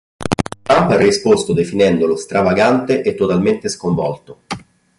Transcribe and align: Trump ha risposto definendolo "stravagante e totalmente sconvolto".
Trump 0.63 0.89
ha 0.89 0.97
risposto 0.97 1.53
definendolo 1.53 2.15
"stravagante 2.17 3.03
e 3.03 3.13
totalmente 3.13 3.69
sconvolto". 3.69 4.39